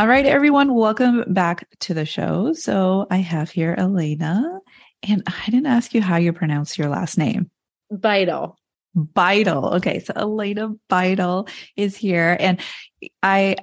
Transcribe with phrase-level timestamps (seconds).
[0.00, 2.54] All right, everyone, welcome back to the show.
[2.54, 4.60] So I have here Alana,
[5.06, 7.50] and I didn't ask you how you pronounce your last name.
[7.92, 8.54] Beittel.
[8.96, 9.74] Beittel.
[9.74, 12.62] Okay, so Alana Beittel is here, and
[13.22, 13.56] I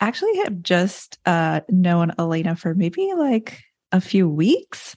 [0.00, 3.60] actually have just uh, known Alana for maybe like
[3.92, 4.96] a few weeks.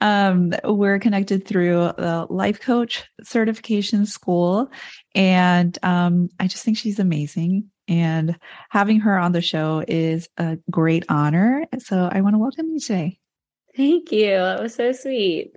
[0.00, 4.70] Um, we're connected through the life coach certification school,
[5.14, 8.38] and um, I just think she's amazing and
[8.70, 11.66] having her on the show is a great honor.
[11.78, 13.18] So I want to welcome you today.
[13.76, 14.30] Thank you.
[14.30, 15.52] That was so sweet.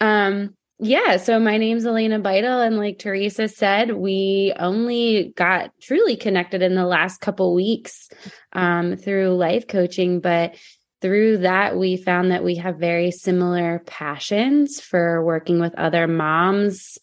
[0.00, 6.16] Um, yeah, so my name's Alana Beittel, and like Teresa said, we only got truly
[6.16, 8.08] connected in the last couple weeks
[8.52, 10.56] um, through life coaching, but
[11.00, 16.98] through that, we found that we have very similar passions for working with other moms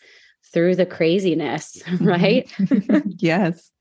[0.52, 2.52] through the craziness, right?
[3.17, 3.72] yes.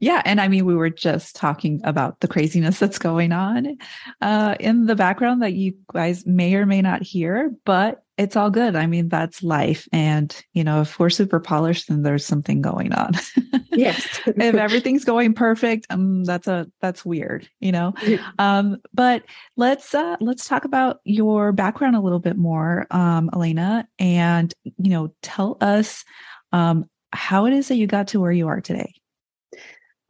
[0.00, 0.22] Yeah.
[0.24, 3.78] And I mean, we were just talking about the craziness that's going on
[4.20, 8.50] uh, in the background that you guys may or may not hear, but it's all
[8.50, 8.76] good.
[8.76, 9.88] I mean, that's life.
[9.92, 13.12] And, you know, if we're super polished, then there's something going on.
[13.72, 14.20] yes.
[14.26, 17.92] if everything's going perfect, um, that's a, that's weird, you know?
[18.38, 19.24] Um, but
[19.56, 24.90] let's, uh, let's talk about your background a little bit more, um, Alana, and, you
[24.90, 26.04] know, tell us,
[26.52, 28.94] um, how it is that you got to where you are today.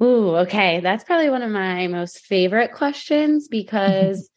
[0.03, 0.81] Ooh, okay.
[0.81, 4.29] That's probably one of my most favorite questions because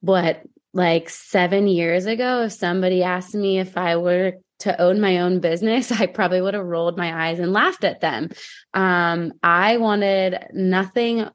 [0.00, 0.42] what
[0.74, 5.40] like seven years ago, if somebody asked me if I were to own my own
[5.40, 8.30] business, I probably would have rolled my eyes and laughed at them.
[8.74, 11.28] Um, I wanted nothing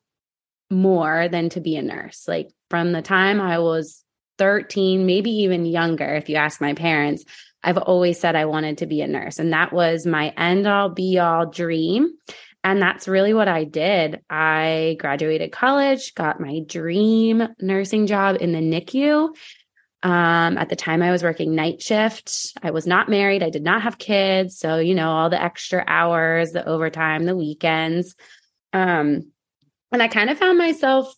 [0.69, 2.25] more than to be a nurse.
[2.27, 4.03] Like from the time I was
[4.37, 7.25] 13, maybe even younger, if you ask my parents,
[7.63, 9.39] I've always said I wanted to be a nurse.
[9.39, 12.13] And that was my end all be all dream.
[12.63, 14.21] And that's really what I did.
[14.29, 19.29] I graduated college, got my dream nursing job in the NICU.
[20.01, 22.57] Um, at the time, I was working night shift.
[22.61, 23.43] I was not married.
[23.43, 24.57] I did not have kids.
[24.57, 28.15] So, you know, all the extra hours, the overtime, the weekends.
[28.73, 29.31] Um,
[29.91, 31.13] and I kind of found myself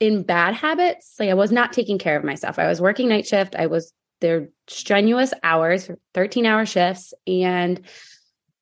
[0.00, 1.16] in bad habits.
[1.18, 2.58] Like I was not taking care of myself.
[2.58, 3.56] I was working night shift.
[3.56, 7.12] I was there strenuous hours, 13 hour shifts.
[7.26, 7.80] And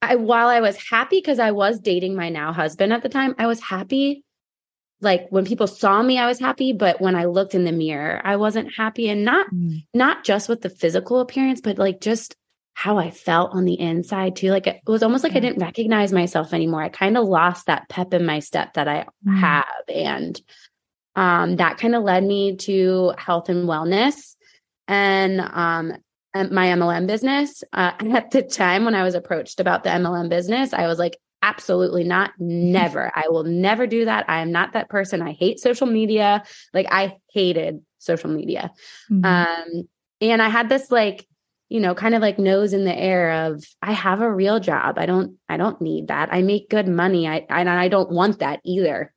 [0.03, 3.35] I while I was happy because I was dating my now husband at the time,
[3.39, 4.23] I was happy.
[5.01, 8.21] Like when people saw me, I was happy, but when I looked in the mirror,
[8.25, 9.09] I wasn't happy.
[9.09, 9.85] And not mm.
[9.93, 12.35] not just with the physical appearance, but like just
[12.75, 14.51] how I felt on the inside too.
[14.51, 16.83] Like it was almost like I didn't recognize myself anymore.
[16.83, 19.39] I kind of lost that pep in my step that I mm.
[19.39, 19.65] have.
[19.89, 20.41] And
[21.15, 24.37] um, that kind of led me to health and wellness.
[24.87, 25.95] And um,
[26.45, 27.63] my MLM business.
[27.73, 31.19] Uh, at the time when I was approached about the MLM business, I was like,
[31.43, 32.33] absolutely not.
[32.39, 33.13] Never.
[33.15, 34.29] I will never do that.
[34.29, 35.23] I am not that person.
[35.23, 36.43] I hate social media.
[36.73, 38.73] Like I hated social media.
[39.11, 39.25] Mm-hmm.
[39.25, 39.89] Um,
[40.21, 41.27] and I had this like,
[41.69, 44.99] you know, kind of like nose in the air of I have a real job.
[44.99, 46.31] I don't, I don't need that.
[46.33, 47.29] I make good money.
[47.29, 49.13] I, I, I don't want that either.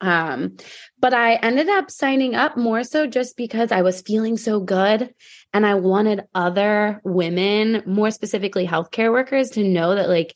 [0.00, 0.56] Um,
[1.00, 5.14] but I ended up signing up more so just because I was feeling so good
[5.54, 10.34] and I wanted other women, more specifically healthcare workers, to know that like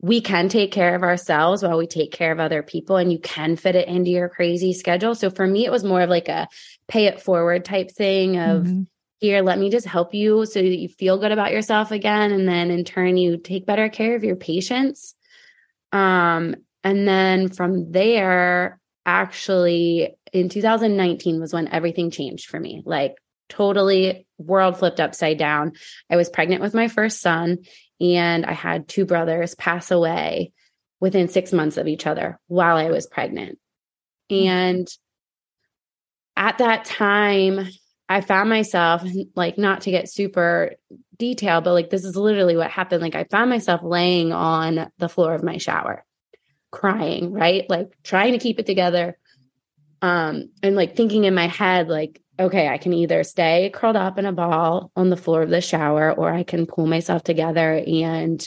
[0.00, 3.18] we can take care of ourselves while we take care of other people and you
[3.18, 5.14] can fit it into your crazy schedule.
[5.14, 6.46] So for me, it was more of like a
[6.88, 8.82] pay it forward type thing of mm-hmm.
[9.18, 12.30] here, let me just help you so that you feel good about yourself again.
[12.30, 15.14] And then in turn, you take better care of your patients.
[15.90, 16.54] Um,
[16.84, 22.82] and then from there, actually in 2019 was when everything changed for me.
[22.84, 23.16] Like
[23.48, 25.72] totally world flipped upside down.
[26.10, 27.58] I was pregnant with my first son
[28.00, 30.52] and I had two brothers pass away
[31.00, 33.58] within 6 months of each other while I was pregnant.
[34.30, 34.36] Hmm.
[34.36, 34.88] And
[36.36, 37.68] at that time,
[38.08, 39.04] I found myself
[39.34, 40.72] like not to get super
[41.18, 43.02] detailed, but like this is literally what happened.
[43.02, 46.04] Like I found myself laying on the floor of my shower,
[46.70, 47.68] crying, right?
[47.68, 49.18] Like trying to keep it together.
[50.00, 54.18] Um, and like thinking in my head, like okay, I can either stay curled up
[54.18, 57.74] in a ball on the floor of the shower or I can pull myself together
[57.74, 58.46] and,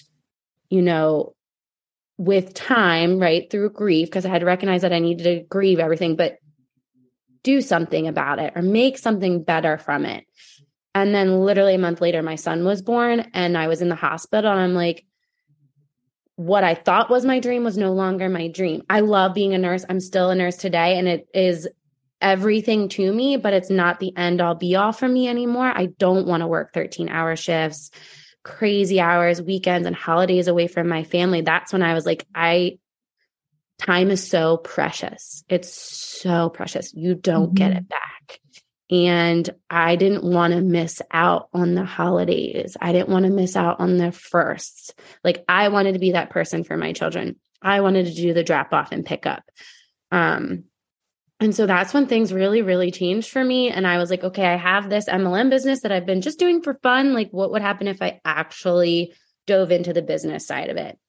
[0.70, 1.36] you know,
[2.18, 5.80] with time, right, through grief, because I had to recognize that I needed to grieve
[5.80, 6.38] everything, but
[7.44, 10.26] do something about it or make something better from it.
[10.94, 13.96] And then literally a month later, my son was born and I was in the
[13.96, 14.52] hospital.
[14.52, 15.06] And I'm like,
[16.36, 18.84] what I thought was my dream was no longer my dream.
[18.90, 19.86] I love being a nurse.
[19.90, 21.68] I'm still a nurse today and it is
[22.22, 25.66] everything to me, but it's not the end all be all for me anymore.
[25.66, 27.92] I don't want to work 13 hour shifts,
[28.44, 31.42] crazy hours, weekends, and holidays away from my family.
[31.42, 32.80] That's when I was like, I,
[33.80, 35.44] time is so precious.
[35.50, 36.94] It's so precious.
[36.94, 37.56] You don't mm-hmm.
[37.56, 38.40] get it back.
[38.90, 42.76] And I didn't want to miss out on the holidays.
[42.80, 44.94] I didn't want to miss out on the firsts.
[45.24, 47.38] Like I wanted to be that person for my children.
[47.62, 49.44] I wanted to do the drop off and pick up.
[50.12, 50.66] Um,
[51.42, 53.72] and so that's when things really, really changed for me.
[53.72, 56.62] And I was like, okay, I have this MLM business that I've been just doing
[56.62, 57.16] for fun.
[57.16, 59.16] Like, what would happen if I actually
[59.48, 61.00] dove into the business side of it?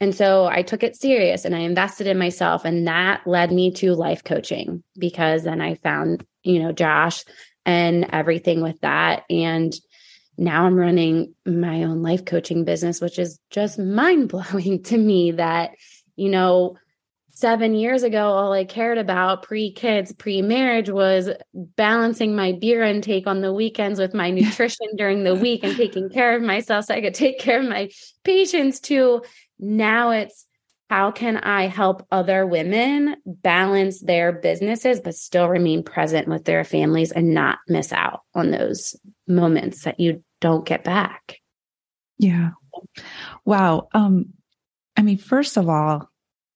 [0.00, 2.64] And so I took it serious and I invested in myself.
[2.64, 7.24] And that led me to life coaching because then I found, you know, Josh
[7.66, 9.24] and everything with that.
[9.30, 9.74] And
[10.38, 15.32] now I'm running my own life coaching business, which is just mind blowing to me
[15.32, 15.72] that,
[16.14, 16.76] you know,
[17.32, 22.82] seven years ago, all I cared about pre kids, pre marriage was balancing my beer
[22.82, 26.86] intake on the weekends with my nutrition during the week and taking care of myself
[26.86, 27.90] so I could take care of my
[28.24, 29.22] patients too
[29.62, 30.46] now it's
[30.90, 36.64] how can I help other women balance their businesses, but still remain present with their
[36.64, 38.94] families and not miss out on those
[39.26, 41.38] moments that you don't get back?
[42.18, 42.50] Yeah.
[43.46, 43.88] Wow.
[43.94, 44.34] Um,
[44.94, 46.10] I mean, first of all,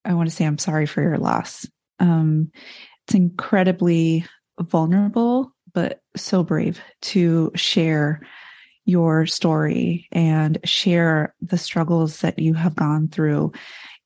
[0.06, 1.66] I want to say I'm sorry for your loss.
[1.98, 2.50] Um,
[3.06, 4.24] it's incredibly
[4.60, 8.20] vulnerable, but so brave to share
[8.84, 13.52] your story and share the struggles that you have gone through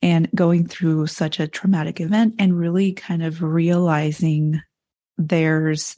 [0.02, 4.60] and going through such a traumatic event and really kind of realizing
[5.18, 5.96] there's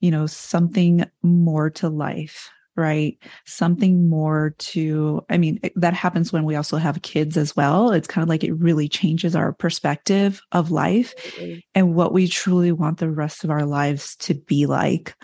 [0.00, 6.44] you know something more to life right something more to i mean that happens when
[6.44, 10.40] we also have kids as well it's kind of like it really changes our perspective
[10.52, 11.58] of life mm-hmm.
[11.74, 15.14] and what we truly want the rest of our lives to be like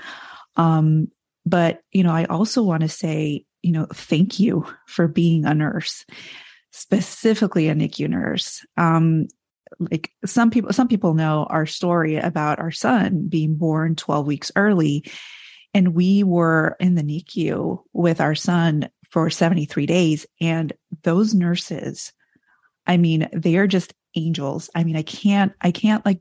[0.56, 1.08] um
[1.48, 5.54] but, you know, I also want to say, you know, thank you for being a
[5.54, 6.04] nurse,
[6.72, 8.64] specifically a NICU nurse.
[8.76, 9.28] Um,
[9.78, 14.52] like some people, some people know our story about our son being born 12 weeks
[14.56, 15.04] early.
[15.74, 20.26] And we were in the NICU with our son for 73 days.
[20.40, 20.72] And
[21.02, 22.12] those nurses,
[22.86, 24.70] I mean, they are just angels.
[24.74, 26.20] I mean, I can't, I can't like,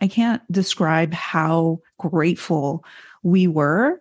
[0.00, 2.84] I can't describe how grateful
[3.22, 3.98] we were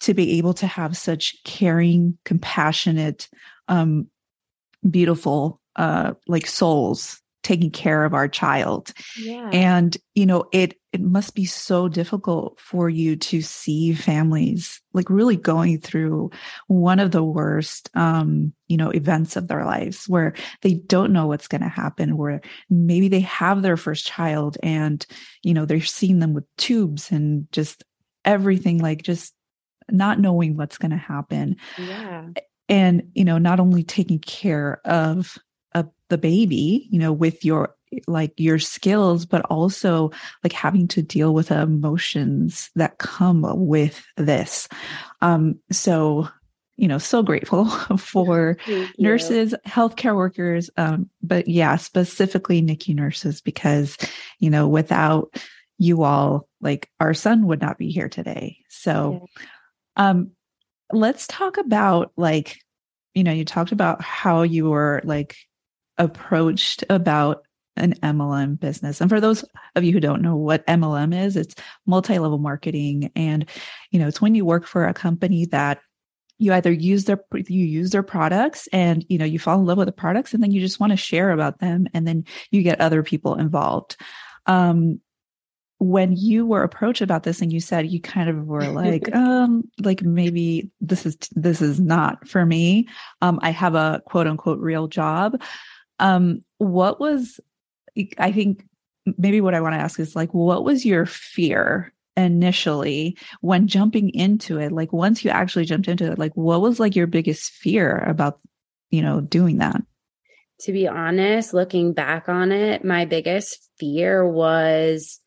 [0.00, 3.28] to be able to have such caring, compassionate,
[3.68, 4.08] um,
[4.88, 8.92] beautiful, uh, like souls taking care of our child.
[9.18, 9.50] Yeah.
[9.52, 15.08] And, you know, it, it must be so difficult for you to see families like
[15.10, 16.30] really going through
[16.68, 21.26] one of the worst, um, you know, events of their lives where they don't know
[21.26, 22.40] what's going to happen, where
[22.70, 25.06] maybe they have their first child and,
[25.42, 27.84] you know, they're seeing them with tubes and just
[28.24, 29.34] everything like just
[29.90, 31.56] not knowing what's going to happen.
[31.78, 32.28] Yeah.
[32.68, 35.36] And, you know, not only taking care of,
[35.74, 37.74] of the baby, you know, with your
[38.06, 40.10] like your skills, but also
[40.42, 44.66] like having to deal with emotions that come with this.
[45.20, 46.28] Um, so,
[46.76, 47.66] you know, so grateful
[47.98, 48.56] for
[48.98, 53.98] nurses, healthcare workers, um, but yeah, specifically NICU nurses, because,
[54.38, 55.34] you know, without
[55.76, 58.58] you all, like our son would not be here today.
[58.68, 59.26] So.
[59.96, 60.30] Um,
[60.92, 62.58] let's talk about like,
[63.14, 65.36] you know, you talked about how you were like
[65.98, 67.44] approached about
[67.76, 69.00] an MLM business.
[69.00, 69.44] And for those
[69.76, 71.54] of you who don't know what MLM is, it's
[71.86, 73.10] multi-level marketing.
[73.16, 73.48] And,
[73.90, 75.80] you know, it's when you work for a company that
[76.38, 79.78] you either use their you use their products and you know you fall in love
[79.78, 82.62] with the products and then you just want to share about them and then you
[82.62, 83.96] get other people involved
[84.46, 85.00] um
[85.78, 89.62] when you were approached about this and you said you kind of were like um
[89.80, 92.88] like maybe this is this is not for me
[93.20, 95.40] um i have a quote unquote real job
[96.02, 97.40] um what was
[98.18, 98.64] i think
[99.16, 104.10] maybe what i want to ask is like what was your fear initially when jumping
[104.10, 107.50] into it like once you actually jumped into it like what was like your biggest
[107.52, 108.38] fear about
[108.90, 109.80] you know doing that
[110.60, 115.20] to be honest looking back on it my biggest fear was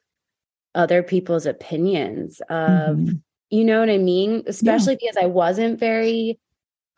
[0.75, 3.15] other people's opinions of mm-hmm.
[3.49, 4.99] you know what i mean especially yeah.
[5.01, 6.39] because i wasn't very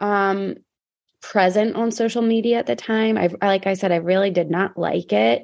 [0.01, 0.55] um
[1.21, 3.17] present on social media at the time.
[3.17, 5.43] I like I said, I really did not like it.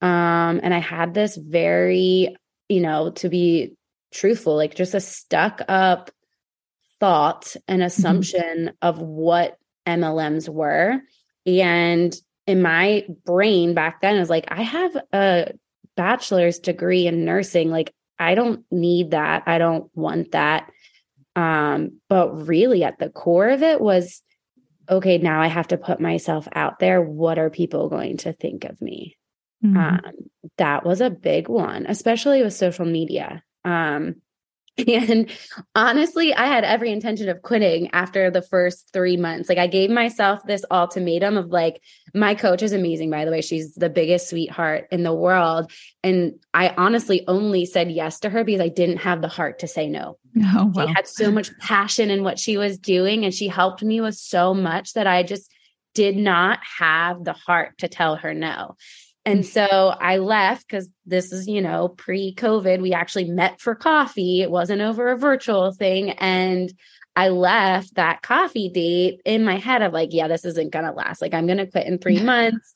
[0.00, 2.36] Um, and I had this very,
[2.68, 3.74] you know, to be
[4.12, 6.10] truthful, like just a stuck up
[7.00, 7.86] thought and mm-hmm.
[7.86, 8.74] assumption mm-hmm.
[8.82, 11.00] of what MLMs were.
[11.46, 12.14] And
[12.46, 15.52] in my brain back then, I was like, I have a
[15.96, 17.70] bachelor's degree in nursing.
[17.70, 19.42] Like, I don't need that.
[19.46, 20.70] I don't want that.
[21.36, 24.22] Um, but really, at the core of it was
[24.88, 27.00] okay, now I have to put myself out there.
[27.02, 29.16] What are people going to think of me?
[29.64, 29.76] Mm-hmm.
[29.76, 30.12] Um,
[30.58, 33.42] that was a big one, especially with social media.
[33.64, 34.16] Um,
[34.88, 35.30] and
[35.74, 39.48] honestly, I had every intention of quitting after the first three months.
[39.48, 41.80] Like, I gave myself this ultimatum of like,
[42.12, 43.40] my coach is amazing, by the way.
[43.40, 45.70] She's the biggest sweetheart in the world.
[46.02, 49.68] And I honestly only said yes to her because I didn't have the heart to
[49.68, 50.18] say no.
[50.56, 50.88] Oh, well.
[50.88, 54.16] She had so much passion in what she was doing, and she helped me with
[54.16, 55.48] so much that I just
[55.94, 58.76] did not have the heart to tell her no.
[59.24, 59.44] And mm.
[59.44, 59.66] so
[60.00, 62.82] I left because this is, you know, pre COVID.
[62.82, 64.42] We actually met for coffee.
[64.42, 66.10] It wasn't over a virtual thing.
[66.10, 66.72] And
[67.16, 70.92] I left that coffee date in my head of like, yeah, this isn't going to
[70.92, 71.22] last.
[71.22, 72.74] Like, I'm going to quit in three months.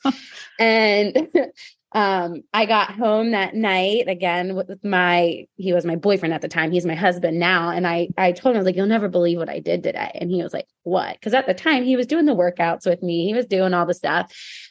[0.59, 1.29] and
[1.93, 6.49] um, I got home that night again with my, he was my boyfriend at the
[6.49, 6.71] time.
[6.71, 7.71] He's my husband now.
[7.71, 10.11] And I, I told him, I was like, you'll never believe what I did today.
[10.15, 11.19] And he was like, what?
[11.23, 13.27] Cause at the time he was doing the workouts with me.
[13.27, 14.31] He was doing all the stuff.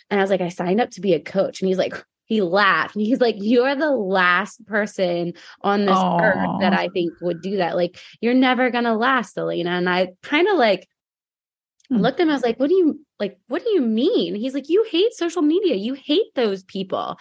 [0.09, 1.61] And I was like, I signed up to be a coach.
[1.61, 1.93] And he's like,
[2.27, 6.21] he laughed and he's like, You're the last person on this Aww.
[6.21, 7.77] earth that I think would do that.
[7.77, 9.77] Like, you're never gonna last, Alana.
[9.77, 10.89] And I kind of like
[11.87, 11.97] hmm.
[11.97, 13.37] looked at him, I was like, What do you like?
[13.47, 14.35] What do you mean?
[14.35, 17.19] He's like, You hate social media, you hate those people.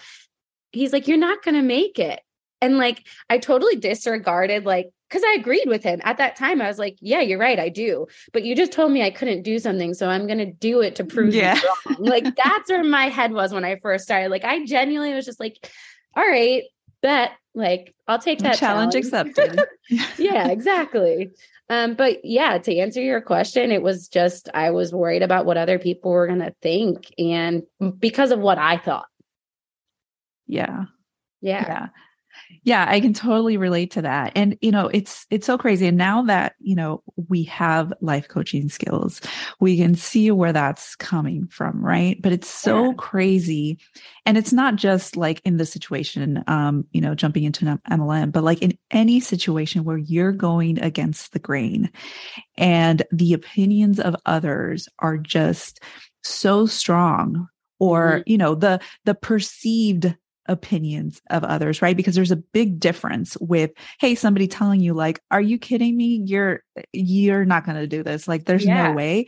[0.73, 2.21] He's like, You're not gonna make it.
[2.61, 6.61] And like, I totally disregarded like because I agreed with him at that time.
[6.61, 9.43] I was like, "Yeah, you're right, I do." But you just told me I couldn't
[9.43, 11.55] do something, so I'm going to do it to prove yeah.
[11.55, 11.97] you wrong.
[12.01, 14.31] like that's where my head was when I first started.
[14.31, 15.71] Like I genuinely was just like,
[16.17, 16.65] "All right,
[17.03, 19.35] bet like I'll take that challenge, challenge.
[19.35, 19.61] accepted."
[20.19, 21.33] yeah, exactly.
[21.69, 25.57] Um, but yeah, to answer your question, it was just I was worried about what
[25.57, 27.65] other people were going to think, and
[27.99, 29.07] because of what I thought.
[30.47, 30.85] Yeah.
[31.41, 31.65] Yeah.
[31.67, 31.89] Yeah
[32.63, 35.97] yeah i can totally relate to that and you know it's it's so crazy and
[35.97, 39.21] now that you know we have life coaching skills
[39.61, 42.93] we can see where that's coming from right but it's so yeah.
[42.97, 43.79] crazy
[44.25, 48.33] and it's not just like in the situation um you know jumping into an mlm
[48.33, 51.91] but like in any situation where you're going against the grain
[52.57, 55.81] and the opinions of others are just
[56.23, 58.31] so strong or mm-hmm.
[58.31, 60.15] you know the the perceived
[60.49, 61.97] opinions of others, right?
[61.97, 66.23] Because there's a big difference with, hey, somebody telling you like, are you kidding me?
[66.25, 66.63] You're
[66.93, 68.27] you're not going to do this.
[68.29, 68.89] Like there's yeah.
[68.89, 69.27] no way.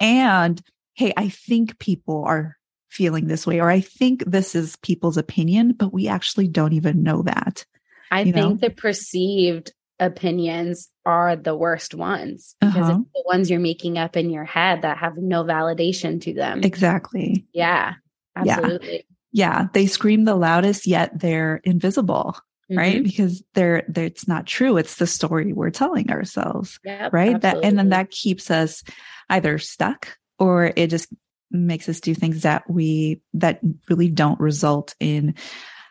[0.00, 0.60] And
[0.94, 2.56] hey, I think people are
[2.88, 7.02] feeling this way or I think this is people's opinion, but we actually don't even
[7.02, 7.64] know that.
[8.10, 8.54] I think know?
[8.54, 12.98] the perceived opinions are the worst ones because uh-huh.
[13.00, 16.60] it's the ones you're making up in your head that have no validation to them.
[16.62, 17.46] Exactly.
[17.52, 17.94] Yeah.
[18.36, 19.04] Absolutely
[19.34, 22.36] yeah, they scream the loudest, yet they're invisible,
[22.70, 22.78] mm-hmm.
[22.78, 23.02] right?
[23.02, 24.76] Because they're, they're, it's not true.
[24.76, 27.34] It's the story we're telling ourselves, yep, right?
[27.34, 27.60] Absolutely.
[27.60, 28.84] That, and then that keeps us
[29.28, 31.12] either stuck or it just
[31.50, 33.58] makes us do things that we, that
[33.90, 35.34] really don't result in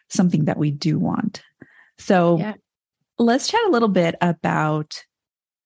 [0.08, 1.44] something that we do want.
[1.98, 2.54] So yeah.
[3.20, 5.04] let's chat a little bit about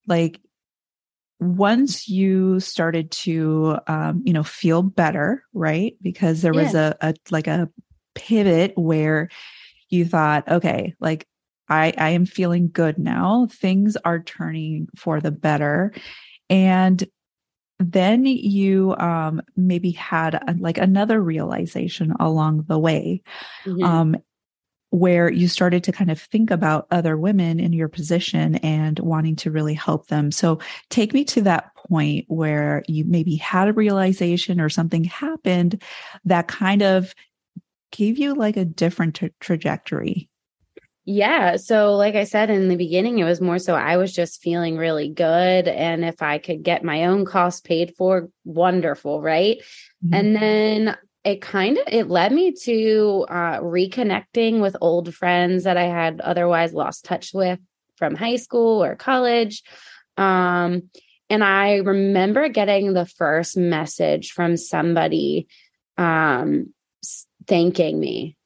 [0.08, 0.40] like
[1.40, 5.94] once you started to um, you know feel better right?
[6.02, 7.68] Because there was a, a like a
[8.14, 9.28] pivot where
[9.90, 11.26] you thought okay like
[11.68, 13.46] i i am feeling good now.
[13.50, 15.92] Things are turning for the better.
[16.50, 17.06] And
[17.78, 23.22] then you um maybe had a, like another realization along the way.
[23.64, 23.84] Mm-hmm.
[23.84, 24.16] um
[24.90, 29.36] where you started to kind of think about other women in your position and wanting
[29.36, 30.32] to really help them.
[30.32, 35.82] So take me to that point where you maybe had a realization or something happened
[36.24, 37.14] that kind of
[37.92, 40.28] gave you like a different tra- trajectory.
[41.04, 41.56] Yeah.
[41.56, 44.76] So, like I said in the beginning, it was more so I was just feeling
[44.76, 45.66] really good.
[45.66, 49.22] And if I could get my own costs paid for, wonderful.
[49.22, 49.56] Right.
[50.04, 50.14] Mm-hmm.
[50.14, 55.76] And then it kind of it led me to uh, reconnecting with old friends that
[55.76, 57.58] I had otherwise lost touch with
[57.96, 59.62] from high school or college.
[60.16, 60.90] Um,
[61.30, 65.48] and I remember getting the first message from somebody
[65.96, 66.72] um,
[67.46, 68.36] thanking me,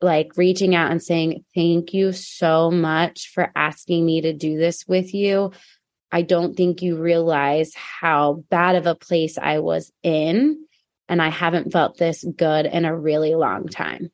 [0.00, 4.86] like reaching out and saying, Thank you so much for asking me to do this
[4.86, 5.52] with you.
[6.10, 10.64] I don't think you realize how bad of a place I was in.
[11.08, 14.10] And I haven't felt this good in a really long time.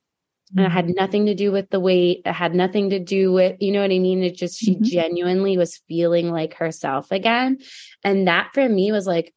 [0.57, 0.95] And it had mm-hmm.
[0.95, 2.23] nothing to do with the weight.
[2.25, 4.23] It had nothing to do with, you know what I mean?
[4.23, 4.85] It just, she mm-hmm.
[4.85, 7.59] genuinely was feeling like herself again.
[8.05, 9.35] And that for me was like,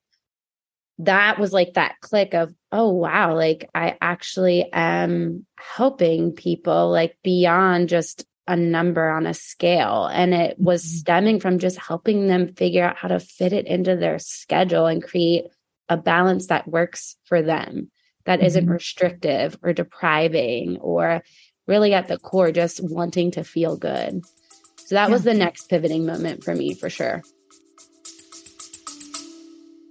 [0.99, 7.17] that was like that click of, oh, wow, like I actually am helping people like
[7.23, 10.09] beyond just a number on a scale.
[10.11, 10.97] And it was mm-hmm.
[10.97, 15.03] stemming from just helping them figure out how to fit it into their schedule and
[15.03, 15.45] create
[15.89, 17.91] a balance that works for them
[18.25, 18.65] that mm-hmm.
[18.65, 21.23] not restrictive or depriving or
[21.65, 24.21] really at the core just wanting to feel good.
[24.85, 25.13] So that yeah.
[25.13, 27.23] was the next pivoting moment for me for sure.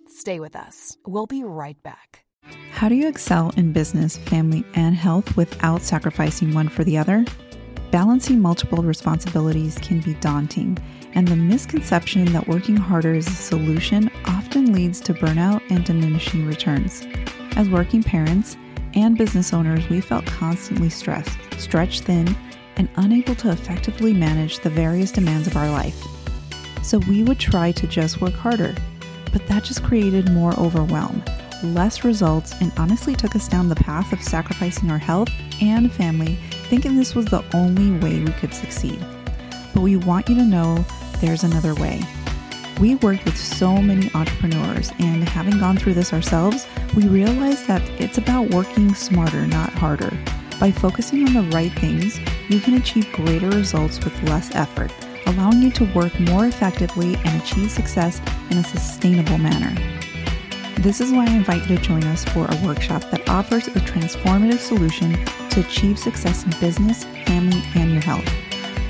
[0.08, 0.96] Stay with us.
[1.06, 2.24] We'll be right back.
[2.72, 7.24] How do you excel in business, family, and health without sacrificing one for the other?
[7.90, 10.76] Balancing multiple responsibilities can be daunting,
[11.16, 16.46] and the misconception that working harder is a solution often leads to burnout and diminishing
[16.46, 17.06] returns.
[17.56, 18.58] As working parents
[18.94, 22.36] and business owners, we felt constantly stressed, stretched thin,
[22.76, 25.98] and unable to effectively manage the various demands of our life.
[26.82, 28.74] So we would try to just work harder,
[29.32, 31.24] but that just created more overwhelm,
[31.64, 35.30] less results, and honestly took us down the path of sacrificing our health
[35.62, 39.02] and family, thinking this was the only way we could succeed.
[39.72, 40.84] But we want you to know
[41.20, 42.02] there's another way.
[42.80, 47.82] We worked with so many entrepreneurs, and having gone through this ourselves, we realized that
[48.00, 50.12] it's about working smarter, not harder.
[50.60, 52.18] By focusing on the right things,
[52.48, 54.92] you can achieve greater results with less effort,
[55.26, 58.20] allowing you to work more effectively and achieve success
[58.50, 59.74] in a sustainable manner.
[60.80, 63.80] This is why I invite you to join us for a workshop that offers a
[63.80, 65.12] transformative solution
[65.50, 68.45] to achieve success in business, family, and your health.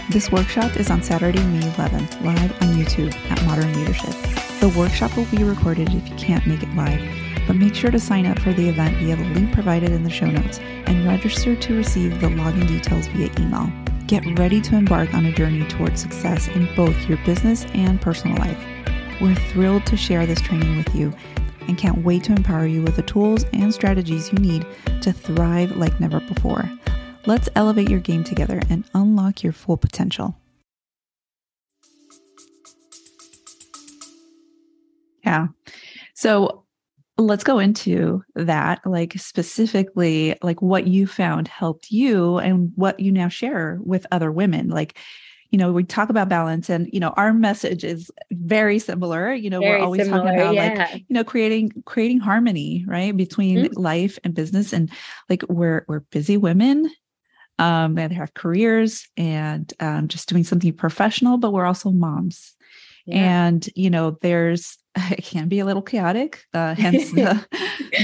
[0.08, 4.14] This workshop is on Saturday, May 11th, live on YouTube at Modern Leadership.
[4.60, 7.00] The workshop will be recorded if you can't make it live,
[7.48, 10.10] but make sure to sign up for the event via the link provided in the
[10.10, 13.68] show notes and register to receive the login details via email.
[14.06, 18.36] Get ready to embark on a journey towards success in both your business and personal
[18.36, 18.64] life.
[19.20, 21.12] We're thrilled to share this training with you
[21.66, 24.64] and can't wait to empower you with the tools and strategies you need
[25.00, 26.70] to thrive like never before.
[27.26, 30.38] Let's elevate your game together and unlock your full potential.
[35.24, 35.48] Yeah.
[36.14, 36.64] So
[37.18, 43.10] let's go into that, like specifically, like what you found helped you and what you
[43.10, 44.68] now share with other women.
[44.68, 44.96] Like,
[45.50, 49.32] you know, we talk about balance and, you know, our message is very similar.
[49.32, 50.88] You know, very we're always similar, talking about yeah.
[50.92, 53.16] like, you know, creating, creating harmony, right.
[53.16, 53.80] Between mm-hmm.
[53.80, 54.72] life and business.
[54.72, 54.92] And
[55.28, 56.88] like we're, we're busy women
[57.58, 62.54] um, and have careers and um, just doing something professional, but we're also moms.
[63.06, 63.46] Yeah.
[63.46, 64.78] And you know, there's
[65.10, 67.46] it can be a little chaotic, uh, hence the,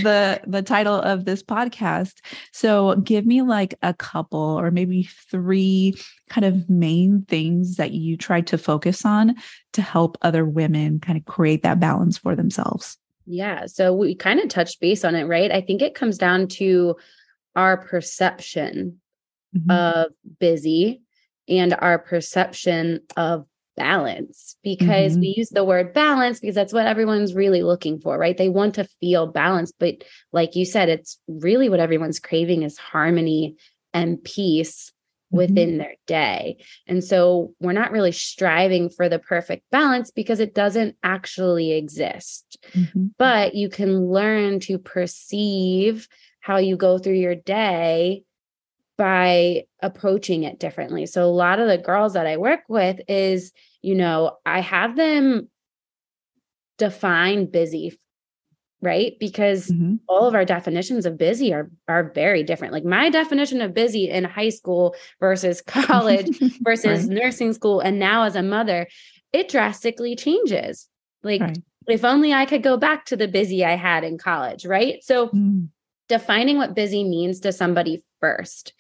[0.02, 2.14] the the title of this podcast.
[2.52, 5.94] So, give me like a couple or maybe three
[6.30, 9.34] kind of main things that you try to focus on
[9.72, 12.96] to help other women kind of create that balance for themselves.
[13.26, 13.66] Yeah.
[13.66, 15.50] So we kind of touched base on it, right?
[15.50, 16.96] I think it comes down to
[17.54, 19.00] our perception
[19.56, 19.70] mm-hmm.
[19.70, 21.02] of busy
[21.48, 25.20] and our perception of balance because mm-hmm.
[25.20, 28.74] we use the word balance because that's what everyone's really looking for right they want
[28.74, 33.56] to feel balanced but like you said it's really what everyone's craving is harmony
[33.94, 35.38] and peace mm-hmm.
[35.38, 40.54] within their day and so we're not really striving for the perfect balance because it
[40.54, 43.06] doesn't actually exist mm-hmm.
[43.16, 46.08] but you can learn to perceive
[46.40, 48.22] how you go through your day
[49.02, 51.06] by approaching it differently.
[51.06, 54.94] So a lot of the girls that I work with is, you know, I have
[54.94, 55.50] them
[56.78, 57.98] define busy
[58.80, 59.96] right because mm-hmm.
[60.08, 64.08] all of our definitions of busy are are very different like my definition of busy
[64.08, 67.22] in high school versus college versus right.
[67.22, 68.88] nursing school and now as a mother
[69.32, 70.88] it drastically changes
[71.22, 71.58] like right.
[71.88, 75.28] if only i could go back to the busy i had in college right so
[75.28, 75.68] mm.
[76.12, 78.74] Defining what busy means to somebody first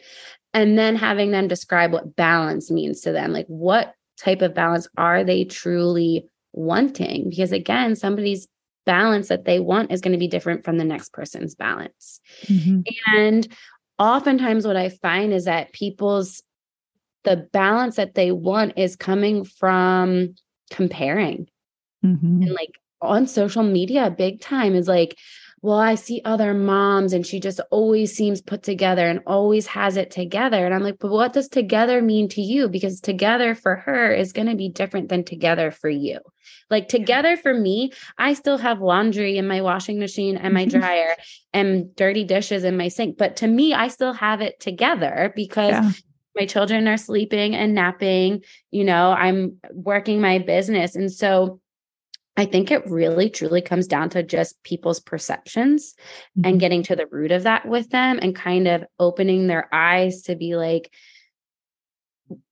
[0.52, 4.86] and then having them describe what balance means to them like what type of balance
[4.98, 8.48] are they truly wanting because again somebody's
[8.84, 12.80] balance that they want is going to be different from the next person's balance mm-hmm.
[13.16, 13.48] and
[13.98, 16.42] oftentimes what i find is that people's
[17.24, 20.34] the balance that they want is coming from
[20.70, 21.48] comparing
[22.04, 22.42] mm-hmm.
[22.42, 25.16] and like on social media big time is like
[25.62, 29.96] well, I see other moms and she just always seems put together and always has
[29.96, 30.66] it together.
[30.66, 32.68] And I'm like, but what does together mean to you?
[32.68, 36.18] Because together for her is going to be different than together for you.
[36.68, 41.14] Like together for me, I still have laundry in my washing machine and my dryer
[41.52, 43.16] and dirty dishes in my sink.
[43.16, 45.90] But to me, I still have it together because yeah.
[46.34, 48.42] my children are sleeping and napping.
[48.72, 50.96] You know, I'm working my business.
[50.96, 51.60] And so,
[52.36, 55.94] I think it really truly comes down to just people's perceptions
[56.38, 56.48] mm-hmm.
[56.48, 60.22] and getting to the root of that with them and kind of opening their eyes
[60.22, 60.90] to be like,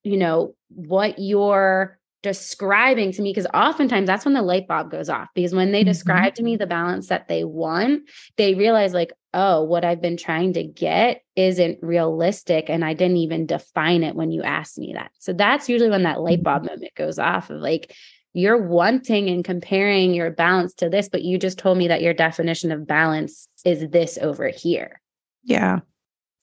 [0.02, 3.30] you know, what you're describing to me.
[3.30, 5.28] Because oftentimes that's when the light bulb goes off.
[5.34, 5.88] Because when they mm-hmm.
[5.88, 8.02] describe to me the balance that they want,
[8.36, 12.68] they realize, like, oh, what I've been trying to get isn't realistic.
[12.68, 15.10] And I didn't even define it when you asked me that.
[15.20, 16.74] So that's usually when that light bulb mm-hmm.
[16.74, 17.96] moment goes off of like,
[18.32, 22.14] you're wanting and comparing your balance to this, but you just told me that your
[22.14, 25.00] definition of balance is this over here.
[25.42, 25.80] Yeah.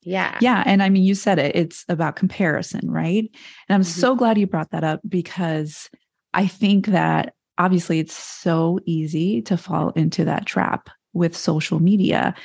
[0.03, 0.37] Yeah.
[0.41, 0.63] Yeah.
[0.65, 3.29] And I mean, you said it, it's about comparison, right?
[3.67, 3.99] And I'm mm-hmm.
[3.99, 5.89] so glad you brought that up because
[6.33, 12.35] I think that obviously it's so easy to fall into that trap with social media.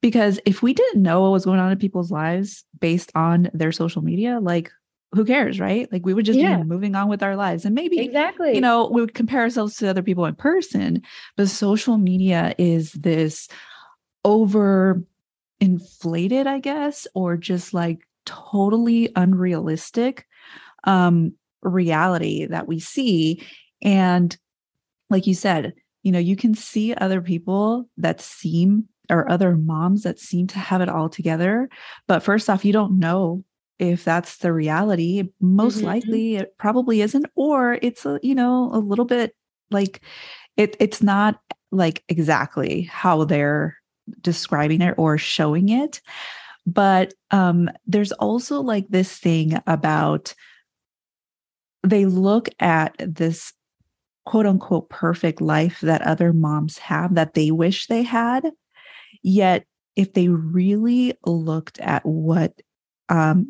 [0.00, 3.72] Because if we didn't know what was going on in people's lives based on their
[3.72, 4.70] social media, like
[5.12, 5.90] who cares, right?
[5.92, 6.58] Like we would just yeah.
[6.58, 7.64] be moving on with our lives.
[7.64, 11.02] And maybe exactly, you know, we would compare ourselves to other people in person,
[11.36, 13.48] but social media is this
[14.24, 15.02] over
[15.60, 20.26] inflated, I guess, or just like totally unrealistic
[20.84, 23.42] um reality that we see.
[23.82, 24.36] And
[25.10, 30.04] like you said, you know, you can see other people that seem or other moms
[30.04, 31.68] that seem to have it all together.
[32.06, 33.44] But first off, you don't know
[33.80, 35.86] if that's the reality most mm-hmm.
[35.86, 39.34] likely it probably isn't or it's a, you know a little bit
[39.70, 40.02] like
[40.56, 41.40] it it's not
[41.72, 43.76] like exactly how they're
[44.20, 46.00] describing it or showing it
[46.66, 50.34] but um there's also like this thing about
[51.82, 53.54] they look at this
[54.26, 58.50] quote unquote perfect life that other moms have that they wish they had
[59.22, 59.64] yet
[59.96, 62.52] if they really looked at what
[63.10, 63.48] um,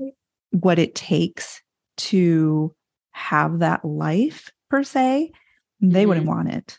[0.51, 1.63] what it takes
[1.97, 2.75] to
[3.13, 5.33] have that life per se,
[5.81, 6.09] they mm-hmm.
[6.09, 6.79] wouldn't want it.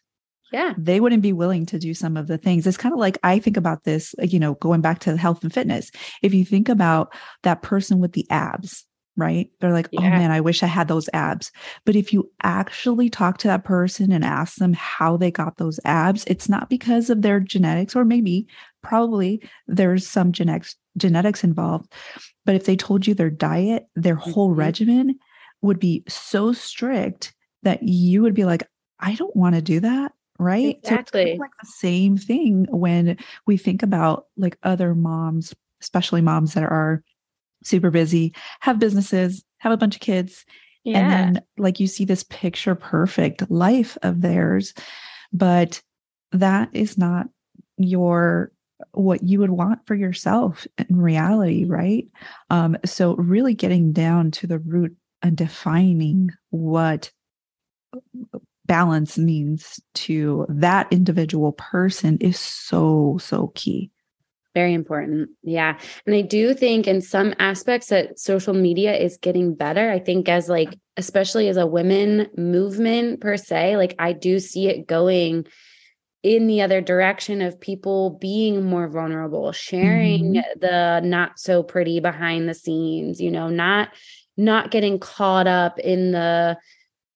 [0.51, 0.73] Yeah.
[0.77, 2.67] They wouldn't be willing to do some of the things.
[2.67, 5.53] It's kind of like I think about this, you know, going back to health and
[5.53, 5.91] fitness.
[6.21, 9.49] If you think about that person with the abs, right?
[9.59, 10.07] They're like, oh, yeah.
[10.07, 11.51] oh man, I wish I had those abs.
[11.85, 15.79] But if you actually talk to that person and ask them how they got those
[15.85, 18.47] abs, it's not because of their genetics, or maybe
[18.81, 21.91] probably there's some genetics genetics involved.
[22.45, 24.59] But if they told you their diet, their whole mm-hmm.
[24.59, 25.19] regimen
[25.61, 28.63] would be so strict that you would be like,
[28.99, 30.13] I don't want to do that.
[30.39, 30.77] Right.
[30.77, 31.35] Exactly.
[31.35, 36.63] So like the same thing when we think about like other moms, especially moms that
[36.63, 37.03] are
[37.63, 40.45] super busy, have businesses, have a bunch of kids.
[40.83, 40.99] Yeah.
[40.99, 44.73] And then like you see this picture perfect life of theirs,
[45.31, 45.79] but
[46.31, 47.27] that is not
[47.77, 48.51] your
[48.91, 52.05] what you would want for yourself in reality, right?
[52.49, 57.11] Um, so, really getting down to the root and defining what
[58.65, 63.91] balance means to that individual person is so, so key.
[64.53, 65.29] Very important.
[65.43, 65.77] Yeah.
[66.05, 69.89] And I do think in some aspects that social media is getting better.
[69.89, 74.67] I think as like, especially as a women movement per se, like I do see
[74.67, 75.47] it going
[76.23, 80.59] in the other direction of people being more vulnerable sharing mm-hmm.
[80.59, 83.89] the not so pretty behind the scenes you know not
[84.37, 86.57] not getting caught up in the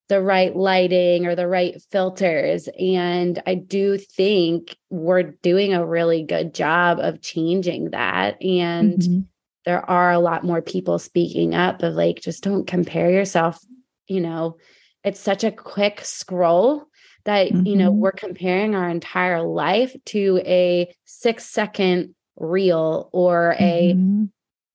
[0.08, 6.22] the right lighting or the right filters and i do think we're doing a really
[6.22, 9.20] good job of changing that and mm-hmm.
[9.64, 13.60] there are a lot more people speaking up of like just don't compare yourself
[14.08, 14.56] you know
[15.04, 16.88] it's such a quick scroll
[17.26, 17.66] that mm-hmm.
[17.66, 18.00] you know mm-hmm.
[18.00, 24.24] we're comparing our entire life to a 6 second reel or mm-hmm.
[24.24, 24.28] a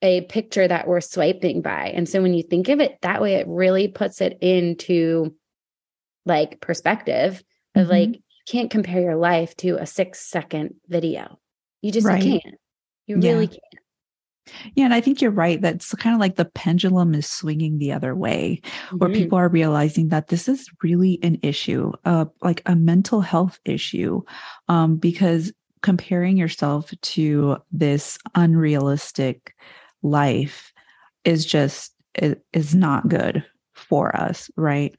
[0.04, 3.36] a picture that we're swiping by and so when you think of it that way
[3.36, 5.36] it really puts it into
[6.26, 7.44] like perspective
[7.76, 7.92] of mm-hmm.
[7.92, 11.40] like you can't compare your life to a 6 second video
[11.82, 12.22] you just right.
[12.22, 12.56] can't
[13.08, 13.81] you really can't
[14.76, 15.62] yeah, and I think you're right.
[15.62, 18.98] That's kind of like the pendulum is swinging the other way, mm-hmm.
[18.98, 23.60] where people are realizing that this is really an issue, uh, like a mental health
[23.66, 24.22] issue,
[24.68, 25.52] um, because
[25.82, 29.56] comparing yourself to this unrealistic
[30.02, 30.74] life
[31.24, 31.94] is just
[32.54, 34.96] is not good for us, right?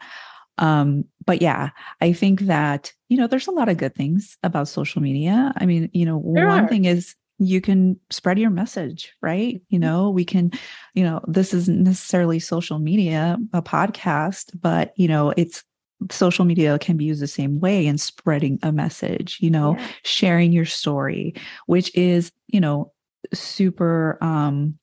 [0.59, 4.69] Um, but yeah, I think that, you know, there's a lot of good things about
[4.69, 5.53] social media.
[5.57, 6.69] I mean, you know, There one are.
[6.69, 9.61] thing is you can spread your message, right?
[9.69, 10.53] You know, we can,
[10.95, 15.65] you know, this isn't necessarily social media, a podcast, but, you know, it's
[16.11, 19.87] social media can be used the same way in spreading a message, you know, Yeah.
[20.05, 21.35] sharing your story,
[21.67, 22.93] which is, you know,
[23.33, 24.79] super, um,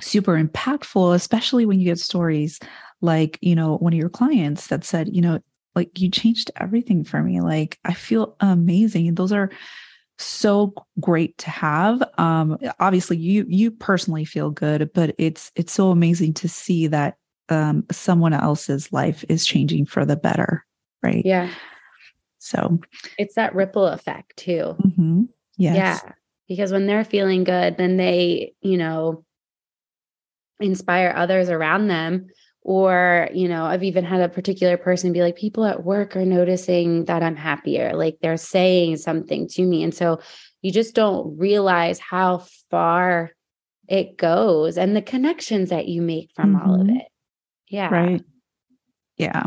[0.00, 2.58] super impactful, especially when you get stories
[3.00, 5.40] like, you know, one of your clients that said, you know,
[5.74, 7.40] like you changed everything for me.
[7.40, 9.14] Like I feel amazing.
[9.14, 9.50] Those are
[10.18, 12.02] so great to have.
[12.18, 17.16] Um, obviously you you personally feel good, but it's it's so amazing to see that
[17.48, 20.64] um someone else's life is changing for the better.
[21.02, 21.24] Right.
[21.24, 21.50] Yeah.
[22.38, 22.80] So
[23.18, 24.76] It's that ripple effect too.
[24.80, 25.28] mhm.
[25.56, 25.76] yes.
[26.04, 26.12] Yeah.
[26.48, 29.24] Because when they're feeling good, then they, you know,
[30.60, 32.26] inspire others around them.
[32.62, 36.24] Or, you know, I've even had a particular person be like, people at work are
[36.26, 37.94] noticing that I'm happier.
[37.94, 39.82] Like they're saying something to me.
[39.82, 40.20] And so
[40.60, 43.32] you just don't realize how far
[43.88, 47.00] it goes and the connections that you make from all of Mhm.
[47.00, 47.06] it.
[47.68, 47.88] Yeah.
[47.88, 48.22] Right.
[49.16, 49.44] Yeah.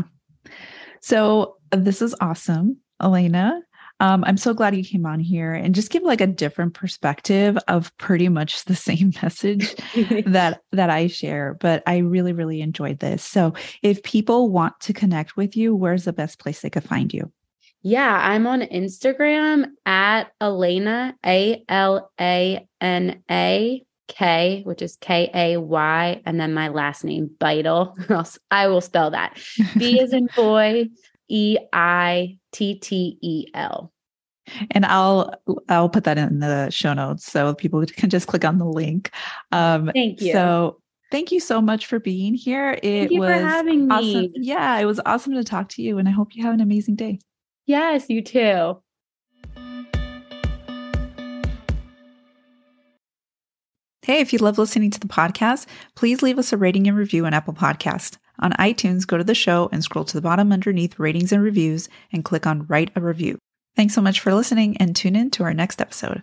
[1.00, 3.60] So uh, this is awesome, Alana.
[4.02, 7.56] Um, I'm so glad you came on here and just give like a different perspective
[7.68, 9.76] of pretty much the same message
[10.26, 11.54] that that I share.
[11.60, 13.22] But I really, really enjoyed this.
[13.22, 17.14] So if people want to connect with you, where's the best place they could find
[17.14, 17.32] you?
[17.82, 25.30] Yeah, I'm on Instagram at Alana, A L A N A K, which is K
[25.32, 27.94] A Y, and then my last name, Beittel.
[28.50, 29.38] I'll will spell that.
[29.78, 30.88] B is in boy,
[31.32, 33.90] E I T T E L.
[34.72, 35.32] and I'll
[35.68, 39.10] I'll put that in the show notes so people can just click on the link.
[39.50, 40.32] Um, Thank you.
[40.32, 40.78] So
[41.10, 42.72] thank you so much for being here.
[42.82, 43.94] It Thank you was for having me.
[43.94, 44.32] awesome.
[44.36, 46.96] Yeah, it was awesome to talk to you, and I hope you have an amazing
[46.96, 47.18] day.
[47.66, 48.82] Yes, you too.
[54.04, 57.24] Hey, if you love listening to the podcast, please leave us a rating and review
[57.24, 58.18] on Apple Podcast.
[58.38, 61.88] On iTunes, go to the show and scroll to the bottom underneath ratings and reviews
[62.12, 63.38] and click on write a review.
[63.76, 66.22] Thanks so much for listening and tune in to our next episode.